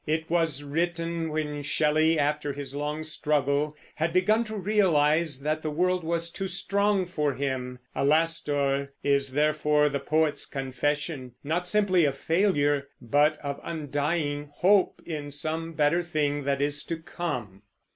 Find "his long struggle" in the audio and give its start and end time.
2.53-3.77